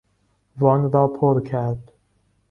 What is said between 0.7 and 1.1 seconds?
را